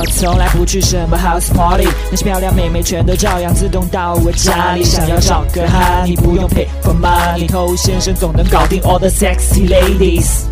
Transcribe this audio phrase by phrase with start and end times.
[0.00, 4.82] 我从来不去什么 house party，那些漂亮妹妹全都照样自动到我家里。
[4.82, 10.44] 想要找个哈，你不用 pay for money，偷先生总能搞定 all the sexy ladies。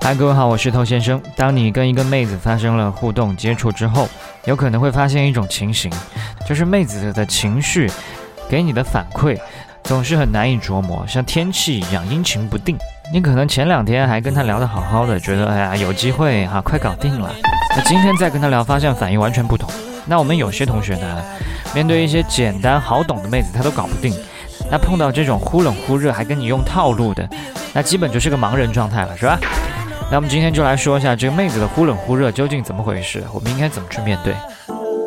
[0.00, 1.20] 嗨，各位好，我是头先生。
[1.36, 4.08] 当你跟一个妹子发生了互动接触之后，
[4.46, 5.92] 有可能会发现一种情形，
[6.48, 7.90] 就是妹子的情绪
[8.48, 9.38] 给你的反馈
[9.82, 12.74] 总是很难以琢磨，像天气一样阴晴不定。
[13.12, 17.30] 你可能前两天还跟她聊得好好的，觉得哎呀有机会哈，快搞定了。
[17.76, 19.68] 那今天再跟她聊，发现反应完全不同。
[20.06, 21.22] 那我们有些同学呢，
[21.74, 24.14] 面对一些简单好懂的妹子，她都搞不定。
[24.70, 27.28] 那碰到这种忽冷忽热还跟你用套路的，
[27.72, 29.38] 那基本就是个盲人状态了，是吧？
[30.10, 34.34] 那我们今天就来说一下这个妹子的忽冷忽热究竟怎么回事，我们应该怎么去面对？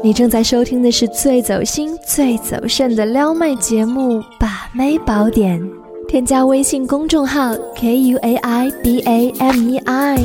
[0.04, 5.60] 你正在收听的是最走心、最走肾的撩妹节目《把妹宝典》，
[6.08, 10.18] 添加微信公众号 k u a i b a m e i，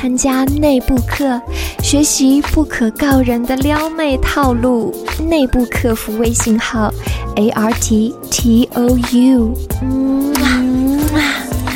[0.00, 1.38] 参加内部课，
[1.82, 4.96] 学习不可告人的撩妹套路。
[5.28, 6.90] 内部客服微信号
[7.36, 9.54] a r t t o u。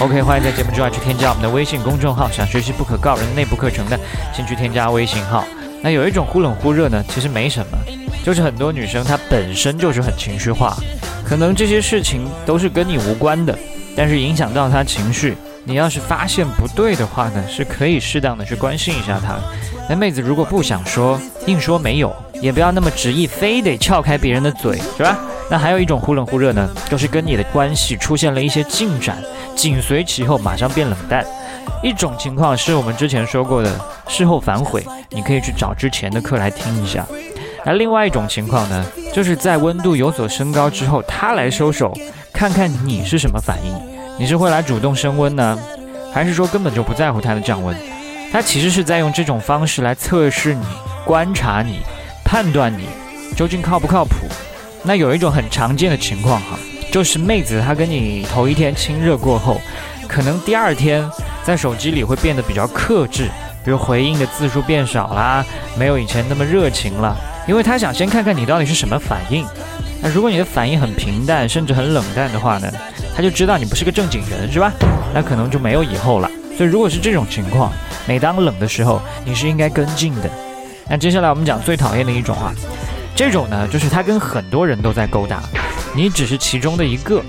[0.00, 2.30] OK，欢迎在节目之外去添加我们的微信公众号。
[2.30, 4.00] 想学习不可告人的内部课程的，
[4.34, 5.44] 先去添加微信号。
[5.82, 7.76] 那有一种忽冷忽热呢，其实没什么，
[8.24, 10.74] 就是很多女生她本身就是很情绪化，
[11.28, 13.54] 可能这些事情都是跟你无关的，
[13.94, 15.36] 但是影响到她情绪。
[15.64, 19.36] 你要是发现不对的话呢，是可以适当的去关心一下她。
[19.88, 25.18] 那妹子如果不想说，硬说没有，也不要那么执意，非得撬开别人的嘴，是吧？
[25.50, 29.18] 那还有一种忽冷忽热呢，就是跟你的关系出现了一些进展。
[29.54, 31.24] 紧随其后，马上变冷淡。
[31.82, 37.06] 一种情况是我们之前说过的事后反悔，你可以去找之前的课来听一下。
[37.64, 41.96] 那另外一种情况呢，就是在温度有所升高之后，他来收手，
[42.32, 43.93] 看看你是什么反应。
[44.18, 45.58] 你是会来主动升温呢，
[46.12, 47.76] 还是说根本就不在乎他的降温？
[48.32, 50.64] 他其实是在用这种方式来测试你、
[51.04, 51.80] 观察你、
[52.24, 52.88] 判断你
[53.36, 54.26] 究竟靠不靠谱。
[54.82, 56.58] 那有一种很常见的情况哈。
[56.92, 59.60] 就是妹子，她跟你头一天亲热过后，
[60.06, 61.04] 可能第二天
[61.42, 63.28] 在手机里会变得比较克制，
[63.64, 65.44] 比如回应的字数变少啦，
[65.76, 67.16] 没有以前那么热情了，
[67.48, 69.44] 因为她想先看看你到底是什么反应。
[70.00, 72.70] 那如果你的反应很平淡，甚至很冷淡的话呢，
[73.14, 74.72] 他就知道你不是个正经人，是吧？
[75.14, 76.30] 那可能就没有以后了。
[76.56, 77.72] 所以如果是这种情况，
[78.06, 80.30] 每当冷的时候，你是应该跟进的。
[80.88, 82.52] 那接下来我们讲最讨厌的一种啊，
[83.14, 85.42] 这种呢，就是他跟很多人都在勾搭。
[85.94, 87.22] 你只是其中的一个，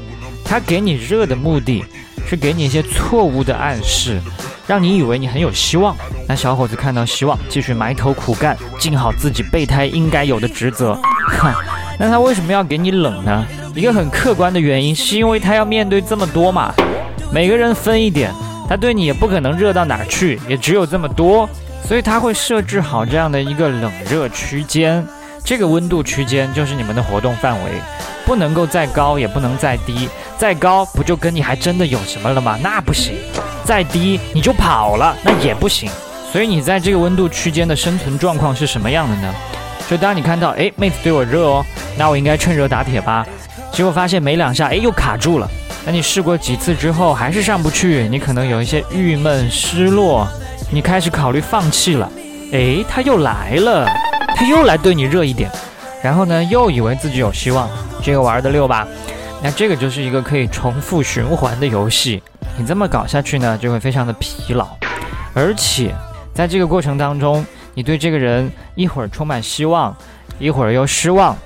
[0.43, 1.85] 他给你热的目的
[2.27, 4.19] 是给你一些错误的暗示，
[4.67, 5.95] 让你以为你很有希望。
[6.27, 10.99] 那小伙子看到希望，继续埋头苦干，尽好自己备胎应该有的职责。
[11.39, 11.53] 哼，
[11.99, 13.45] 那他为什么要给你冷呢？
[13.75, 16.73] 一个很客观的原因，是因为他要面对这么多嘛。
[17.29, 18.31] 每个人分一点，
[18.69, 21.47] 他对你也不可能热到哪儿去，也只有这么多，
[21.85, 25.05] 所以他会设置好这样的一个冷热区间。
[25.43, 27.71] 这个温度区间就是你们的活动范围。
[28.25, 30.07] 不能够再高，也不能再低。
[30.37, 32.57] 再高不就跟你还真的有什么了吗？
[32.63, 33.15] 那不行。
[33.65, 35.91] 再低你就跑了，那也不行。
[36.31, 39.35] 所以你在这个温度区间的生存状况是什么样的呢？
[39.89, 41.65] 就当你看到，哎，妹子对我热哦，
[41.97, 43.25] 那我应该趁热打铁吧。
[43.75, 45.47] 结果发现没两下，哎，又卡住了。
[45.85, 50.25] 那你试过几次之后还是上不去，你可能有一些郁闷、失落，
[50.71, 52.09] 你开始考虑放弃了。
[52.53, 53.85] 哎，他又来了，
[54.33, 55.51] 他又来对你热一点，
[56.01, 57.69] 然后呢，又以为自己有希望。
[58.01, 58.87] 这个玩的溜吧？
[59.43, 62.23] 那这个就是一个可以重复循环的游戏。
[62.57, 64.69] 你这么搞下去呢，就会非常的疲劳，
[65.33, 65.93] 而且
[66.33, 69.93] 在这个过程当中，你对这个人一会儿充满希望，
[70.39, 71.37] 一会儿又失望，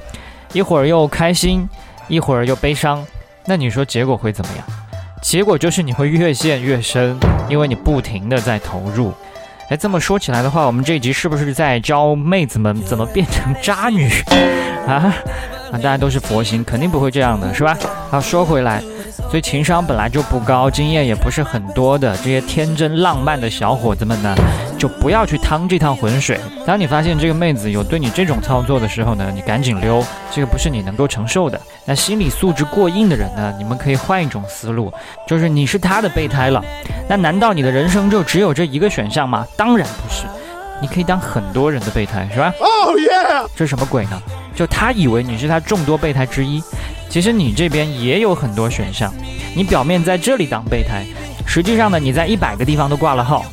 [0.54, 1.68] 一会儿又开心，
[2.10, 3.06] 一会儿又悲伤。
[3.46, 4.66] 那你说结果会怎么样？
[5.22, 9.14] 结果就是你会越陷越深，因为你不停的在投入。
[9.70, 14.10] 哎，这么说起来的话，我们这一集是不是在教妹子们怎么变成渣女
[14.88, 15.14] 啊？
[15.72, 17.78] 啊，大家都是佛心，肯定不会这样的，是吧？
[18.10, 18.82] 好，说回来，
[19.30, 24.36] 所以情商本来就不高，经验也不是很多的这些天真浪漫的小伙子们呢，
[24.80, 26.40] 就不要去趟这趟浑水。
[26.66, 31.60] 当你发现这个妹子有对你这种操作的时候呢，你赶紧溜，这个不是你能够承受的。
[31.86, 34.92] 那心理素质过硬的人呢，你们可以换一种思路，
[35.28, 36.64] 就是你是他的备胎了，
[37.10, 39.46] 那难道你的人生就只有这一个选项吗？
[39.58, 40.24] 当然不是，
[40.82, 42.54] 你可以当很多人的备胎，是吧？
[42.60, 43.50] 哦耶！
[43.56, 44.22] 这什么鬼呢？
[44.56, 46.64] 就他以为你是他众多备胎之一，
[47.10, 49.14] 其实你这边也有很多选项。
[49.56, 51.06] 你表面在这里当备胎，
[51.46, 53.46] 实际上呢，你在一百个地方都挂了号。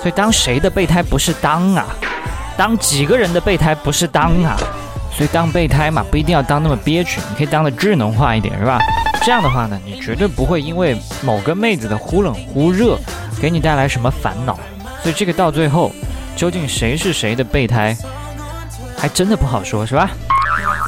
[0.00, 1.86] 所以当谁的备胎不是当啊？
[2.56, 4.56] 当几个人的备胎不是当啊？
[5.12, 8.80] 所以当备胎嘛，不一定要当那么憋屈，你可以当的智能化一点，是吧？
[9.24, 12.96] 这样的话呢，你绝对不会因为某个妹子的忽冷忽热
[13.40, 14.58] 给你带来什么烦恼。
[15.02, 15.92] 所以这个到最后。
[16.36, 17.96] 究竟谁是谁的备胎，
[18.96, 20.08] 还真的不好说，是吧？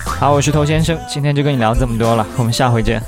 [0.07, 3.03] 好，我是头先生，今天就跟你聊这么多了，我们下回见。